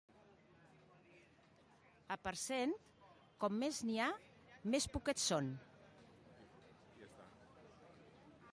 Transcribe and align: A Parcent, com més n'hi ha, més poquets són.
A 2.15 2.17
Parcent, 2.27 2.73
com 3.43 3.59
més 3.65 3.81
n'hi 3.89 3.99
ha, 4.05 4.09
més 4.77 4.89
poquets 4.95 5.27
són. 5.33 5.51